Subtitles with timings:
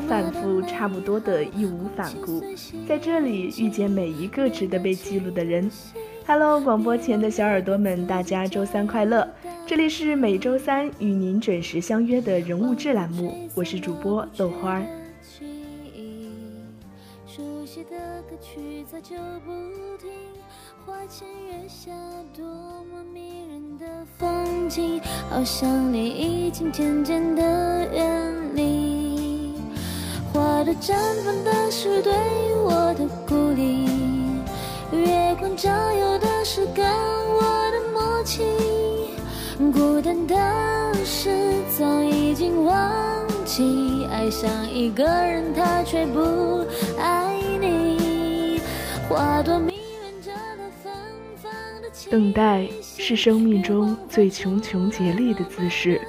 [0.00, 2.42] 反复，差不多的义无反顾，
[2.88, 5.70] 在这里遇见每一个值得被记录的人。
[6.26, 9.28] Hello，广播前的小耳朵们，大家周三快乐！
[9.66, 14.86] 这里是每周三与您准时相约的人物志栏目，我是主播豆花儿。
[25.30, 28.91] 好像你已经渐渐的远离，
[30.62, 30.94] 花朵绽
[31.24, 32.12] 放的是对
[32.62, 33.88] 我的鼓励，
[34.92, 38.44] 月光照耀的是跟我的默契，
[39.72, 46.64] 孤单的是早已经忘记，爱上一个人他却不
[46.96, 48.60] 爱你，
[49.08, 49.60] 花朵。
[52.08, 56.00] 等待是生命中最穷穷竭力的姿势。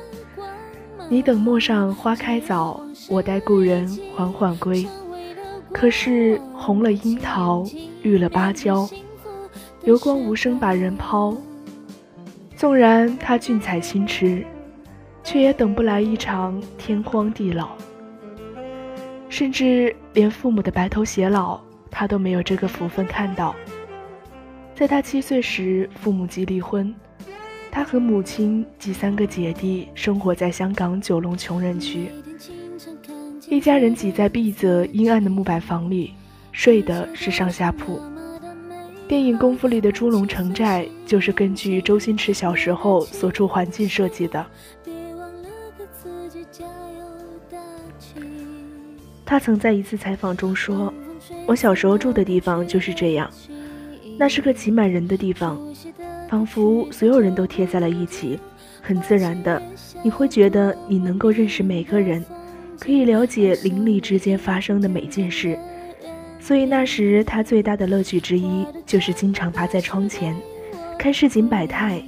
[1.10, 4.88] 你等陌上花开早，我待故人缓缓归。
[5.72, 7.66] 可是红了樱桃，
[8.02, 8.88] 绿了芭蕉，
[9.84, 11.36] 流光无声把人抛。
[12.56, 14.46] 纵然他俊采新池，
[15.24, 17.70] 却也等不来一场天荒地老。
[19.30, 23.56] 甚至连父母的白头偕老，他都没有这个福分看到。
[24.76, 26.94] 在他七岁时，父母即离婚，
[27.72, 32.10] 他和母亲及三个姐弟生活在香港九龙穷人区。
[33.54, 36.16] 一家人挤在闭塞阴暗的木板房里，
[36.52, 38.02] 睡的是上下铺。
[39.08, 44.44] 电影《功夫》里的猪笼城寨就是根据周星驰小时候所处环境设计的。
[49.24, 50.92] 他曾在一次采访中说
[51.46, 53.30] ：“我小时候住的地方就是这样。”
[54.18, 55.62] 那是个挤满人的地方，
[56.28, 58.40] 仿佛所有人都贴在了一起，
[58.82, 59.62] 很自然的，
[60.04, 62.26] 你会觉得你能够认识每个人，
[62.80, 65.58] 可以了解邻里之间发生的每件事。
[66.40, 70.36] 所以那时他最大的乐趣之一，就是经常趴在窗前，
[71.00, 72.04] 看市井百态，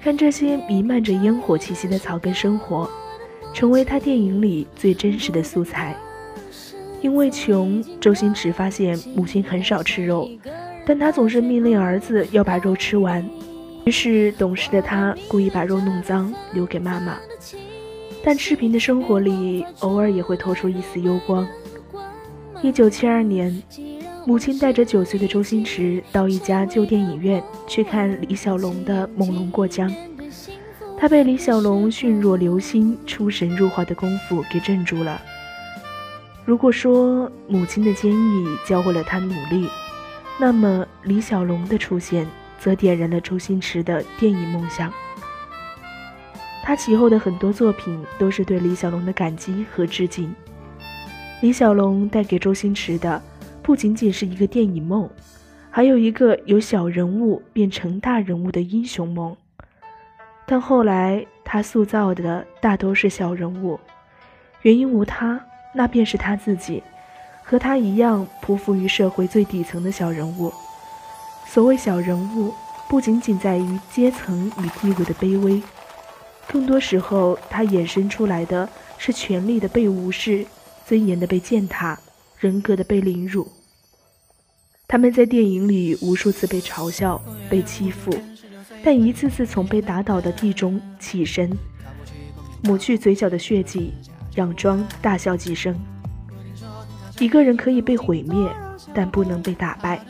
[0.00, 2.88] 看这些弥漫着烟火气息的草根生活，
[3.52, 5.96] 成为他电影里最真实的素材。
[7.00, 10.30] 因为穷，周星驰发现母亲很少吃肉。
[10.84, 13.24] 但他总是命令儿子要把肉吃完，
[13.84, 17.18] 于是懂事的他故意把肉弄脏留给妈妈。
[18.24, 21.46] 但赤贫的生活里，偶尔也会透出一丝幽光。
[22.62, 23.62] 一九七二年，
[24.24, 29.90] 母亲带着九岁的周星驰到一家旧电影院去看李小龙的《猛龙过江》，
[30.96, 35.20] 他被李小龙迅若流星、出神入化的功夫给镇住了。
[36.44, 39.68] 如果说母亲的坚毅教会了他努力。
[40.40, 42.26] 那么，李小龙的出现
[42.58, 44.92] 则点燃了周星驰的电影梦想。
[46.62, 50.32] 他其后的很多作品都是对李小龙的感激和致敬。
[51.40, 53.20] 李小龙带给周星驰的
[53.62, 55.10] 不仅仅是一个电影梦，
[55.70, 59.36] 还有一个由小人物变成大人物的英雄梦。
[60.46, 63.78] 但后来他塑造的大都是小人物，
[64.62, 65.40] 原因无他，
[65.74, 66.82] 那便是他自己。
[67.44, 70.52] 和他一样匍匐于社会最底层的小人物。
[71.44, 72.54] 所谓小人物，
[72.88, 75.60] 不仅仅在于阶层与地位的卑微，
[76.48, 80.44] 更多时候他衍生出来的是权力的被无视、
[80.86, 81.98] 尊严的被践踏、
[82.38, 83.50] 人格的被凌辱。
[84.86, 88.10] 他们在电影里无数次被嘲笑、被欺负，
[88.84, 91.50] 但一次次从被打倒的地中起身，
[92.62, 93.94] 抹去嘴角的血迹，
[94.34, 95.74] 佯装大笑几声。
[97.18, 98.50] 一个人可以被毁灭，
[98.92, 100.04] 但不能被打败。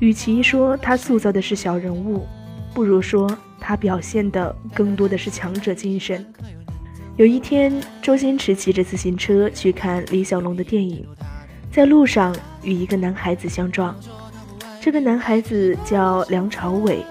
[0.00, 2.26] 与其说他塑造的是小人物，
[2.74, 3.30] 不如说
[3.60, 6.26] 他表现的更多的是强者精神。
[7.16, 7.72] 有一天，
[8.02, 11.06] 周星驰骑着自行车去看李小龙的电影，
[11.70, 13.94] 在路上与一个男孩子相撞。
[14.80, 17.04] 这个男孩子叫梁朝伟。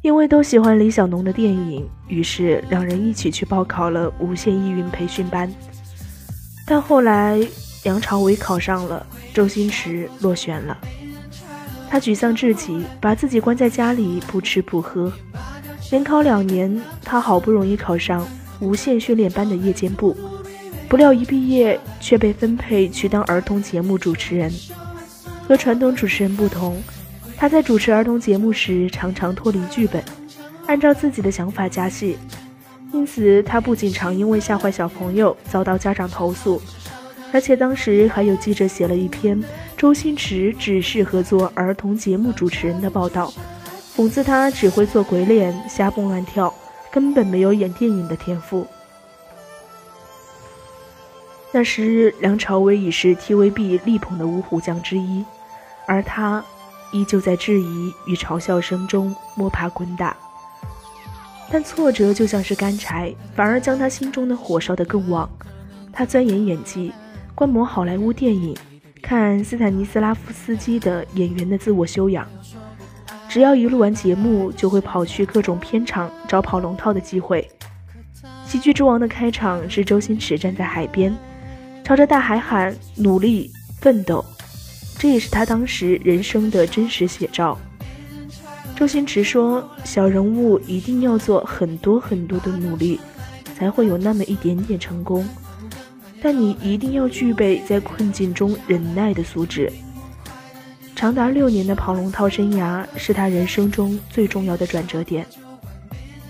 [0.00, 5.52] 因为都喜欢李小龙的电影，于是两人一起去报考了无线艺云培训班。
[6.66, 7.46] 但后来。
[7.84, 10.74] 梁朝伟考上了，周星驰落选了。
[11.94, 15.12] 他沮丧至极，把自己关在家里不吃不喝。
[15.92, 18.26] 连考两年，他好不容易考上
[18.58, 20.16] 无线训练班的夜间部，
[20.88, 24.52] 不料一毕业却被分配去当儿童节目主持人。
[25.46, 26.82] 和传统主持人不同，
[27.36, 30.02] 他在主持儿童节目时常常脱离剧本，
[30.66, 32.18] 按照自己的想法加戏，
[32.92, 36.60] 因此他不仅常因为吓坏小朋友遭到家长投诉。
[37.32, 39.40] 而且当时还有记者写了一篇
[39.84, 43.30] 周星驰只适合做儿童节目主持人的报道，
[43.94, 46.54] 讽刺他只会做鬼脸、瞎蹦乱跳，
[46.90, 48.66] 根本没有演电影的天赋。
[51.52, 55.22] 那时，梁朝伟已是 TVB 力捧的五虎将之一，
[55.84, 56.42] 而他
[56.90, 60.16] 依旧在质疑与嘲笑声中摸爬滚打。
[61.50, 65.28] 但挫折就像是干柴，反而将他心中的火烧得更旺。
[65.92, 66.90] 他钻研演技，
[67.34, 68.56] 观摩好莱坞电影，
[69.04, 72.26] 看斯坦尼斯拉夫斯基的演员的自我修养。
[73.28, 77.46] 只要一录完节目，就会跑去各种片场找跑龙套的机会。
[78.50, 81.14] 《喜剧之王》的开场是周星驰站在海边。
[81.84, 84.24] 朝着大海喊“努力奋斗”，
[84.98, 87.58] 这也是他当时人生的真实写照。
[88.74, 92.98] 周星驰说：“小人物一定要做很多很多的努力，
[93.54, 95.28] 才会有那么一点点成功。
[96.24, 99.70] 但你一定要具备在困境中忍耐的素质。”
[100.96, 105.26] 长达六年的跑龙套生涯是他人生中最重要的转折点。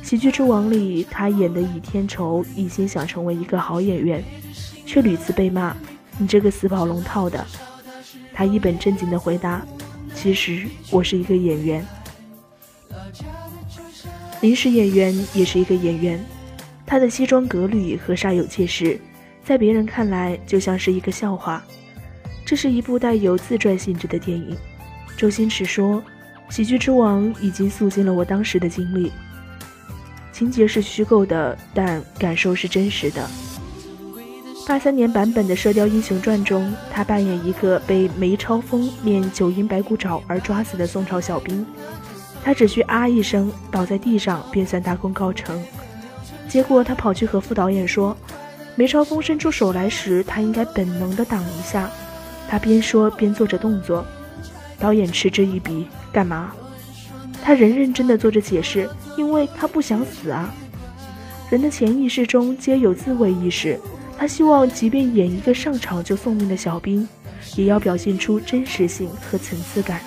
[0.06, 4.20] 《喜剧之王》里，他演的倚天仇一心想成为一个好演员。
[4.86, 5.74] 却屡次被骂
[6.18, 7.44] ：“你这个死跑龙套的！”
[8.34, 9.64] 他一本正经地回答
[10.14, 11.86] ：“其实我是一个演员，
[14.40, 16.22] 临时演员也是一个演员。”
[16.84, 19.00] 他的西装革履和煞有介事，
[19.44, 21.62] 在别人看来就像是一个笑话。
[22.46, 24.56] 这是一部带有自传性质的电影。
[25.16, 26.02] 周星驰说
[26.50, 29.10] ：“喜剧之王已经诉尽了我当时的经历，
[30.32, 33.28] 情节是虚构的，但感受是真实的。”
[34.66, 41.64] 八三年版本的《射雕英雄传》中，他扮演一个被梅超风练九阴白骨爪而抓死的宋朝小兵。
[42.42, 45.62] 他只需啊一声倒在地上，便算大功告成。
[46.48, 48.16] 结果他跑去和副导演说，
[48.76, 51.90] 梅超风伸出手来时，他应该本能的挡一下。
[52.48, 54.04] 他边说边做着动作。
[54.78, 56.52] 导演嗤之以鼻：“干嘛？”
[57.42, 60.52] 他仍认真的做着解释：“因为他不想死啊。”
[61.50, 63.78] 人的潜意识中皆有自卫意识。
[64.18, 67.06] 他希望，即便演一个上场就送命的小兵，
[67.56, 70.00] 也要表现出真实性和层次感。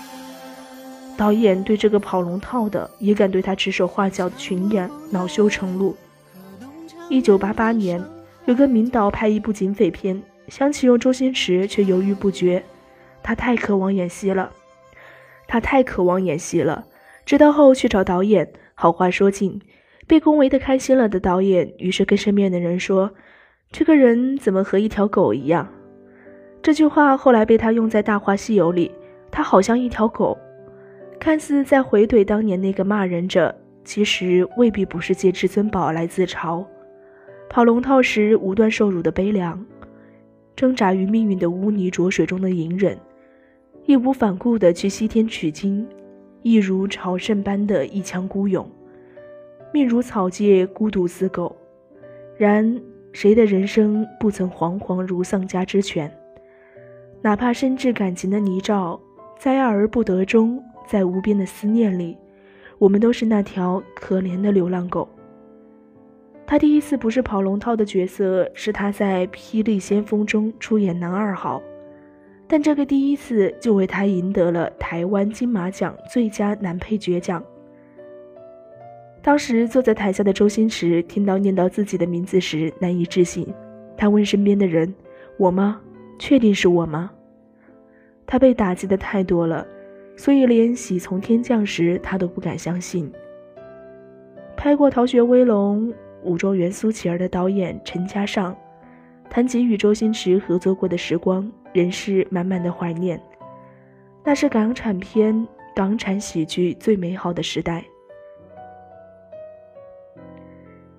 [1.15, 5.95] 导演对这个跑龙套的，也敢对他指手画脚的群演恼羞成怒。
[7.09, 8.03] 一九八八年，
[8.47, 12.63] 有个名导拍一部警匪片，想启用周星驰，却犹豫不决。
[13.21, 14.49] 他太渴望演戏了，
[15.45, 16.85] 他太渴望演戏了。
[17.25, 19.59] 知道后去找导演，好话说尽。
[20.07, 23.11] 被恭维的开心了的导演，于是跟身边的人说。
[23.69, 25.67] 这个人怎么和一条狗一样？
[26.61, 28.89] 这句话后来被他用在《大话西游》里。
[29.29, 30.37] 他好像一条狗，
[31.19, 33.53] 看似在回怼当年那个骂人者，
[33.83, 36.65] 其实未必不是借至尊宝来自嘲。
[37.49, 39.65] 跑龙套时无端受辱的悲凉，
[40.55, 42.97] 挣扎于命运的污泥浊水中的隐忍，
[43.85, 45.87] 义无反顾地去西天取经，
[46.41, 48.69] 一如朝圣般的一腔孤勇，
[49.73, 51.55] 命如草芥，孤独似狗。
[52.37, 52.79] 然。
[53.13, 56.11] 谁的人生不曾惶惶如丧家之犬？
[57.23, 58.99] 哪怕深挚感情的泥沼，
[59.39, 62.15] 在爱而不得中，在无边的思念里，
[62.77, 65.09] 我们都是那条可怜的流浪狗。
[66.49, 71.61] 他第一次不是跑龙套的角色，是他在《霹雳先锋》中出演男二号，
[72.47, 77.43] 但这个第一次就为他赢得了台湾金马奖最佳男配角奖。
[79.21, 83.45] 当时坐在台下的周星驰听到念到自己的名字时难以置信，
[83.97, 84.95] 他问身边的人
[85.37, 85.81] ：“我吗？
[86.17, 87.11] 确定是我吗？”
[88.25, 89.67] 他被打击的太多了，
[90.15, 93.11] 所以连喜从天降时他都不敢相信。
[94.55, 95.87] 拍过《逃学威龙》
[96.27, 98.53] 《武状元苏乞儿》的导演陈嘉上，
[99.29, 103.19] 谈及与周星驰合作过的时光，仍是满满的怀念。
[104.25, 107.85] 那是港产片、港产喜剧最美好的时代。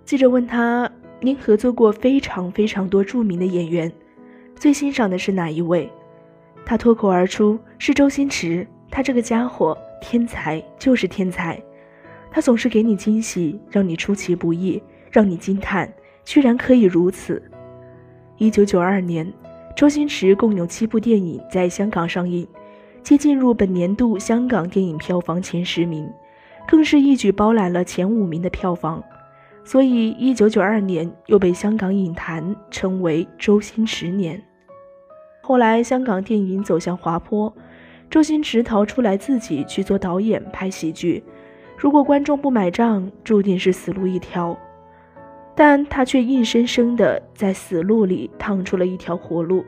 [0.07, 3.93] 记者问他：“您合作过非常非常多著名的演员，
[4.57, 5.91] 最欣赏的是哪一位？”
[6.65, 8.67] 他脱口而出：“是周星驰。
[8.91, 11.63] 他这个家伙，天才就是天才。
[12.31, 14.83] 他总是给你惊喜，让你出其不意，
[15.19, 15.93] 让你惊叹，
[16.25, 17.43] 居然可以如此。”
[18.39, 19.33] 一九九二年，
[19.75, 22.47] 周星驰共有七部电影在香港上映，
[23.03, 26.09] 皆进入本年度香港电影票房前十名，
[26.69, 29.03] 更是一举包揽了前五名的票房。
[29.65, 34.41] 所以，一九九二年又被香港影坛称为“周星驰年”。
[35.43, 37.53] 后来，香港电影走向滑坡，
[38.09, 41.25] 周星驰逃出来自己去做导演拍喜剧。
[41.77, 44.57] 如果观众不买账，注定是死路一条。
[45.59, 49.65] 但他却硬生生的在死路里趟出了一条活路。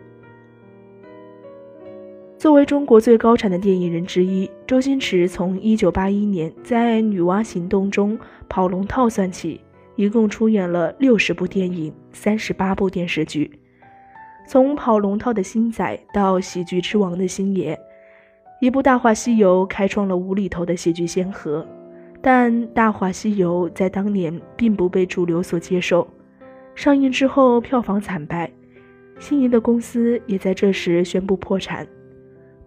[2.38, 8.16] 作为中国最高产的电影人之一，周星驰从一九八一年在《女娲行动》中
[8.49, 9.61] 跑龙套算起。
[9.97, 13.50] 一共出演了六十部电影、三十八部电视剧。
[14.49, 17.78] 从跑龙套的星仔到喜剧之王的星爷，
[18.61, 21.66] 一部《大话西游》开创了无厘头的喜剧先河。
[22.23, 26.07] 但《大话西游》在当年并不被主流所接受，
[26.75, 28.50] 上映之后票房惨败，
[29.19, 31.87] 星爷的公司也在这时宣布破产。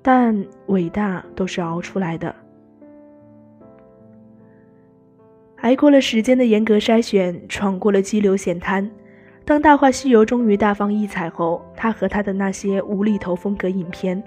[0.02, 2.36] 但伟大都是熬出来的。
[5.58, 8.90] 挨过了时间的严格筛选，闯过了激流险滩。
[9.46, 14.22] 当《大话西游》终于大放异彩后，他和他的那些无厘头风格影片，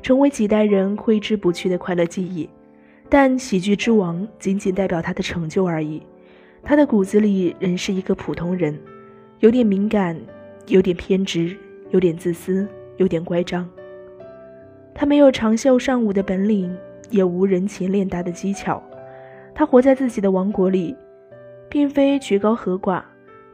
[0.00, 2.48] 成为几代人挥之不去的快乐记忆。
[3.08, 6.02] 但喜剧之王仅仅代表他的成就而已，
[6.62, 8.78] 他的骨子里仍是一个普通人，
[9.40, 10.20] 有点敏感，
[10.66, 11.56] 有点偏执，
[11.90, 13.68] 有点自私，有点乖张。
[14.94, 16.76] 他没有长袖善舞的本领，
[17.08, 18.82] 也无人情练达的技巧。
[19.54, 20.94] 他活在自己的王国里，
[21.68, 23.02] 并非曲高和寡，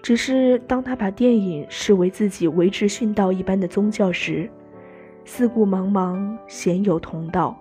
[0.03, 4.51] 只是当他把电影视为自己为之殉道一般的宗教时，
[5.25, 7.57] 四顾茫茫，鲜有同道。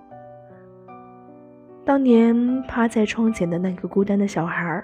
[1.86, 4.82] 当年趴在窗前的那个孤单的小孩，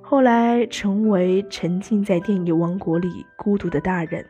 [0.00, 4.24] 后来成为沉浸在电影王国里孤独的大人。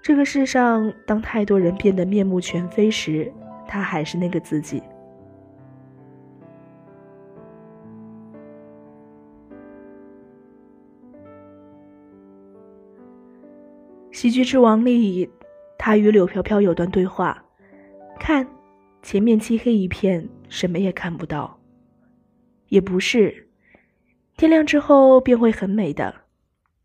[0.00, 3.32] 这个世上，当太多人变得面目全非时，
[3.66, 4.80] 他还是那个自己。
[14.12, 15.28] 喜剧之王里，
[15.76, 17.44] 他与柳飘飘有段对话
[18.18, 18.46] ：“看，
[19.02, 21.60] 前面漆黑一片，什么也看不到。
[22.68, 23.48] 也不是，
[24.36, 26.14] 天亮之后便会很美的。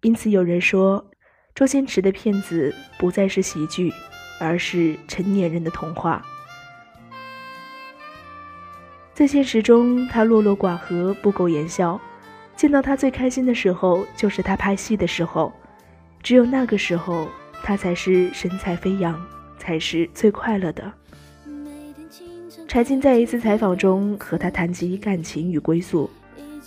[0.01, 1.12] 因此有人说，
[1.56, 3.91] 周星驰的片子不再是喜剧，
[4.39, 6.24] 而是成年人的童话。
[9.13, 12.00] 在现实中，他落落寡合，不苟言笑。
[12.56, 15.51] 见到他最开心的时候，就是他拍戏的时候。”
[16.22, 17.27] 只有那个时候，
[17.63, 19.20] 他才是神采飞扬，
[19.58, 20.94] 才是最快乐的。
[22.68, 26.10] 柴静在一次采访中和他谈及感情与归宿，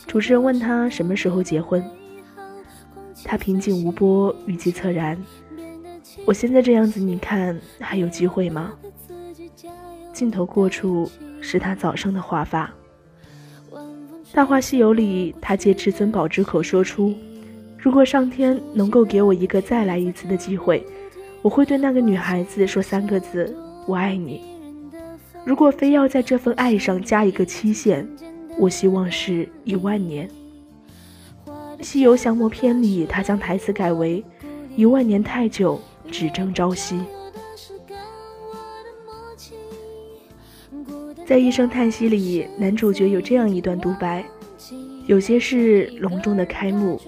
[0.06, 1.82] 主持人问他什么时候结婚，
[3.24, 5.18] 他平静无波，语气恻然
[6.26, 8.72] ：“我现在这样子，你看还有机会吗？”
[10.12, 11.10] 镜头过处
[11.40, 12.70] 是他早生的华发。
[14.34, 17.14] 《大话西游》里，他借至尊宝之口说出。
[17.78, 20.84] 如果上天能够给我一个再来一次的机会，
[21.40, 23.56] 我会对那个女孩子说三个字
[23.88, 24.42] ：“我爱你。”
[25.44, 28.08] 如果非要在这份爱上加一个期限，
[28.58, 30.28] 我希望是一万年。
[31.82, 34.24] 《西游降魔篇》里，他将台词改为
[34.74, 35.78] ：“一万年太久，
[36.10, 36.98] 只争朝夕。”
[41.26, 44.24] 在《一声叹息》里，男主角有这样一段独白
[45.06, 46.98] ：“有些事隆重的开幕。”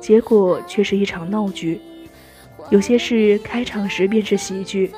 [0.00, 1.78] 结果却是一场闹剧，
[2.70, 4.90] 有些事开场时便是喜剧，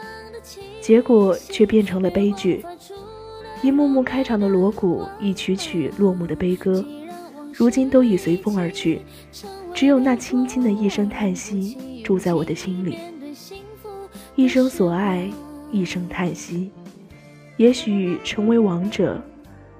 [0.82, 2.62] 结果却变成了悲剧。
[3.62, 6.84] 一幕幕开场的锣鼓，一曲曲落幕的悲歌，
[7.54, 9.00] 如今都已随风而去，
[9.72, 12.98] 只有那轻轻的一声叹息住在我的心里。
[14.34, 15.30] 一生所爱，
[15.70, 16.72] 一声叹息。
[17.56, 19.22] 也许成为王者，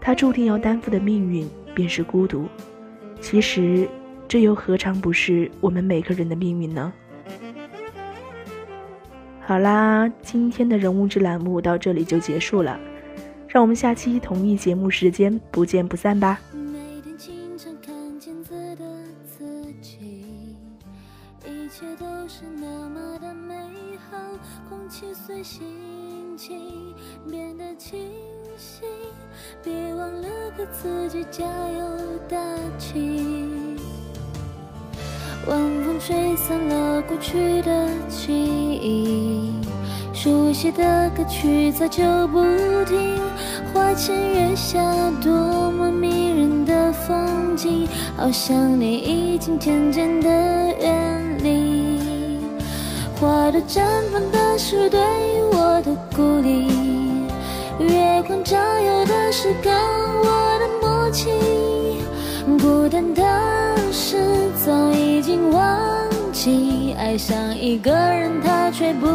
[0.01, 2.47] 他注定要担负的命运便是孤独。
[3.21, 3.89] 其实。
[4.29, 6.91] 这又何尝不是我们每个人的命运呢？
[9.45, 12.79] 好啦，今天的人物志栏目到这里就结束了，
[13.49, 16.41] 让我们下期同一节目时间不见不散吧。
[29.63, 32.37] 别忘了给自己加油打
[32.79, 33.42] 气。
[35.49, 39.53] 晚风吹散了过去的记忆，
[40.13, 42.41] 熟悉的歌曲早就不
[42.85, 43.19] 听。
[43.75, 44.81] 花前月下，
[45.21, 45.33] 多
[45.73, 51.99] 么迷人的风景，好像你已经渐渐的远离。
[53.21, 53.83] 花朵绽
[54.13, 55.01] 放的是对
[55.53, 56.69] 我的鼓励，
[57.81, 61.31] 月光照耀的是跟我的默契。
[62.61, 63.23] 孤单的
[63.91, 64.17] 是
[64.65, 69.09] 早已经忘记，爱上一个人他却不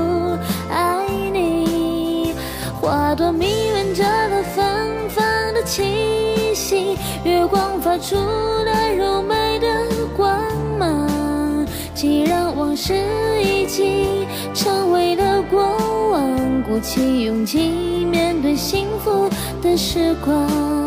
[0.70, 2.34] 爱你。
[2.82, 8.16] 花朵迷恋着那芬芳的气息，月光发出
[8.66, 9.68] 的柔美的
[10.18, 10.38] 光
[10.78, 12.94] 芒，既然往事
[13.42, 15.62] 已经成为了过
[16.12, 19.30] 往，鼓起勇气面对幸福
[19.62, 20.87] 的时光。